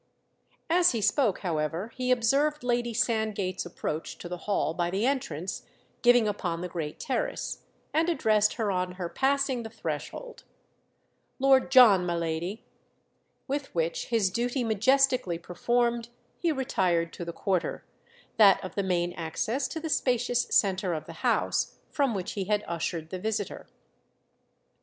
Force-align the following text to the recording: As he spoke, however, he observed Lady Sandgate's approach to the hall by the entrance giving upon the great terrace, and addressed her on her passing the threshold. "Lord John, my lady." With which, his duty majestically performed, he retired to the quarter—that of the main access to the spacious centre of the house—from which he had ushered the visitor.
As 0.67 0.93
he 0.93 0.99
spoke, 1.01 1.41
however, 1.41 1.91
he 1.95 2.09
observed 2.09 2.63
Lady 2.63 2.91
Sandgate's 2.91 3.67
approach 3.67 4.17
to 4.17 4.27
the 4.27 4.39
hall 4.49 4.73
by 4.73 4.89
the 4.89 5.05
entrance 5.05 5.61
giving 6.01 6.27
upon 6.27 6.61
the 6.61 6.67
great 6.67 6.99
terrace, 6.99 7.65
and 7.93 8.09
addressed 8.09 8.53
her 8.55 8.71
on 8.71 8.93
her 8.93 9.07
passing 9.07 9.61
the 9.61 9.69
threshold. 9.69 10.43
"Lord 11.37 11.69
John, 11.69 12.03
my 12.03 12.15
lady." 12.15 12.63
With 13.47 13.75
which, 13.75 14.07
his 14.07 14.31
duty 14.31 14.63
majestically 14.63 15.37
performed, 15.37 16.09
he 16.39 16.51
retired 16.51 17.13
to 17.13 17.23
the 17.23 17.31
quarter—that 17.31 18.63
of 18.63 18.73
the 18.73 18.81
main 18.81 19.13
access 19.13 19.67
to 19.67 19.79
the 19.79 19.87
spacious 19.87 20.47
centre 20.49 20.95
of 20.95 21.05
the 21.05 21.13
house—from 21.21 22.15
which 22.15 22.31
he 22.31 22.45
had 22.45 22.65
ushered 22.67 23.11
the 23.11 23.19
visitor. 23.19 23.67